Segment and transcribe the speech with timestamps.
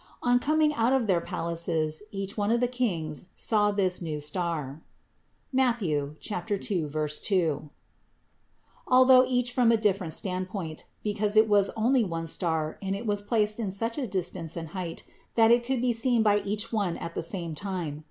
[0.23, 4.81] On coming out of their palaces each one of the kings saw this new star
[5.53, 5.81] (Matth.
[5.81, 7.69] 2, 2)
[8.87, 13.21] although each from a different standpoint, because it was only one star and it was
[13.21, 15.03] placed in such distance and height
[15.35, 17.99] that it could be seen by each one at the same time.